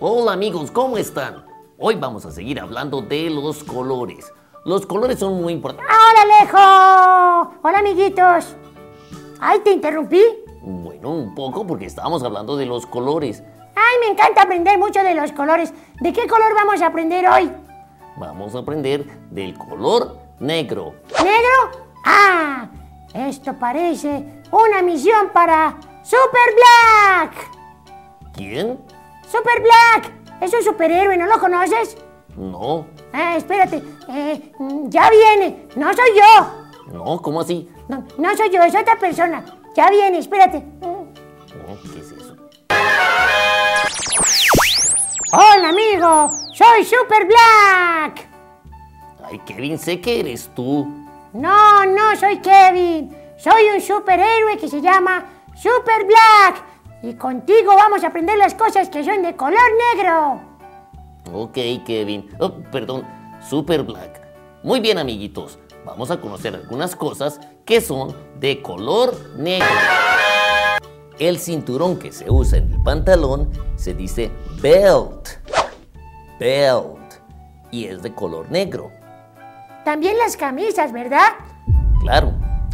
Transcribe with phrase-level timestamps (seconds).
[0.00, 1.46] Hola amigos, ¿cómo están?
[1.78, 4.32] Hoy vamos a seguir hablando de los colores.
[4.64, 5.90] Los colores son muy importantes.
[5.90, 7.58] ¡Hola, Alejo!
[7.62, 8.56] Hola, amiguitos.
[9.40, 10.22] Ay, ¿te interrumpí?
[10.62, 13.42] Bueno, un poco porque estábamos hablando de los colores.
[13.74, 15.72] Ay, me encanta aprender mucho de los colores.
[16.00, 17.50] ¿De qué color vamos a aprender hoy?
[18.16, 20.94] Vamos a aprender del color negro.
[21.22, 21.82] ¿Negro?
[22.04, 22.68] Ah,
[23.12, 27.50] esto parece una misión para Super Black.
[28.34, 28.78] ¿Quién?
[29.26, 30.12] Super Black.
[30.40, 31.96] Es un superhéroe, ¿no lo conoces?
[32.36, 32.86] No.
[33.12, 33.82] Ah, espérate.
[34.08, 34.52] Eh,
[34.88, 35.68] ya viene.
[35.76, 36.92] No soy yo.
[36.92, 37.68] No, ¿cómo así?
[37.88, 39.44] No, no soy yo, es otra persona.
[39.74, 40.64] Ya viene, espérate.
[40.80, 41.06] No,
[41.92, 42.36] ¿Qué es eso?
[45.32, 46.30] Hola, amigo.
[46.54, 48.28] Soy Super Black.
[49.24, 50.86] Ay, Kevin, sé que eres tú.
[51.32, 53.12] No, no soy Kevin.
[53.36, 55.24] Soy un superhéroe que se llama
[55.56, 56.64] Super Black.
[57.02, 59.58] Y contigo vamos a aprender las cosas que son de color
[59.96, 60.40] negro.
[61.32, 62.30] Ok, Kevin.
[62.38, 63.04] Oh, perdón,
[63.50, 64.22] Super Black.
[64.62, 65.58] Muy bien, amiguitos.
[65.84, 69.66] Vamos a conocer algunas cosas que son de color negro.
[71.18, 74.30] El cinturón que se usa en el pantalón se dice
[74.62, 75.30] belt.
[76.38, 77.14] Belt.
[77.70, 78.90] Y es de color negro.
[79.84, 81.28] También las camisas, ¿verdad?
[82.00, 82.32] Claro,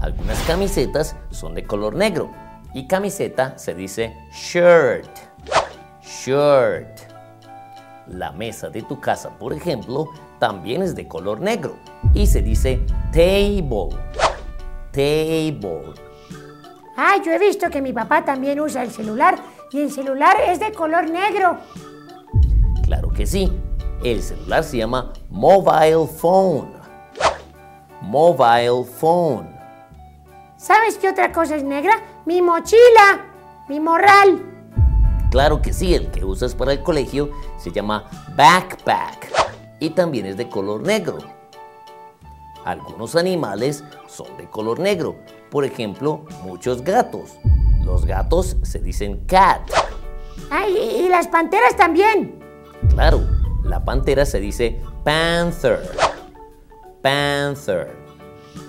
[0.00, 2.30] algunas camisetas son de color negro.
[2.74, 5.10] Y camiseta se dice shirt.
[6.02, 7.00] Shirt.
[8.08, 10.08] La mesa de tu casa, por ejemplo,
[10.38, 11.76] también es de color negro
[12.14, 13.96] y se dice table.
[14.90, 15.94] Table.
[16.96, 19.38] Ah, yo he visto que mi papá también usa el celular
[19.70, 21.58] y el celular es de color negro.
[23.14, 23.52] Que sí.
[24.02, 26.72] El celular se llama mobile phone.
[28.00, 29.48] Mobile phone.
[30.56, 31.92] ¿Sabes qué otra cosa es negra?
[32.24, 33.24] Mi mochila,
[33.68, 34.40] mi morral.
[35.30, 38.04] Claro que sí, el que usas para el colegio se llama
[38.36, 39.30] backpack
[39.80, 41.18] y también es de color negro.
[42.64, 45.16] Algunos animales son de color negro,
[45.50, 47.32] por ejemplo, muchos gatos.
[47.82, 49.68] Los gatos se dicen cat.
[50.50, 52.41] Ay, y las panteras también.
[52.92, 53.20] Claro,
[53.64, 55.80] la pantera se dice panther.
[57.00, 57.96] Panther.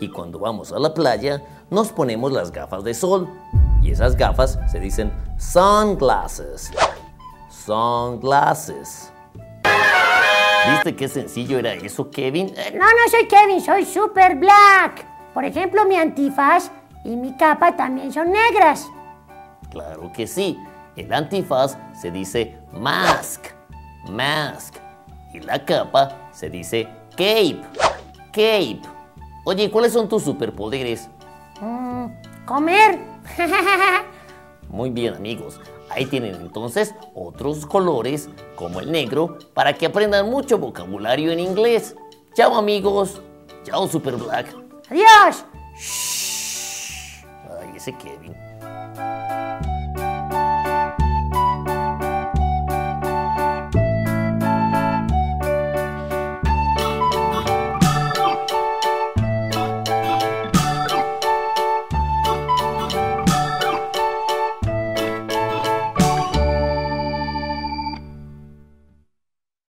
[0.00, 3.28] Y cuando vamos a la playa, nos ponemos las gafas de sol.
[3.82, 6.72] Y esas gafas se dicen sunglasses.
[7.50, 9.12] Sunglasses.
[10.70, 12.52] ¿Viste qué sencillo era eso, Kevin?
[12.74, 15.06] No, no soy Kevin, soy Super Black.
[15.34, 16.70] Por ejemplo, mi antifaz
[17.04, 18.88] y mi capa también son negras.
[19.70, 20.58] Claro que sí.
[20.96, 23.55] El antifaz se dice mask.
[24.10, 24.76] Mask.
[25.32, 27.60] Y la capa se dice cape.
[28.28, 28.80] Cape.
[29.44, 31.08] Oye, ¿cuáles son tus superpoderes?
[31.60, 32.06] Mm,
[32.44, 32.98] comer.
[34.68, 35.60] Muy bien, amigos.
[35.88, 41.96] Ahí tienen entonces otros colores como el negro para que aprendan mucho vocabulario en inglés.
[42.34, 43.20] Chao, amigos.
[43.62, 44.54] Chao, Super Black.
[44.90, 45.44] Adiós.
[47.60, 48.34] Ay, ese Kevin.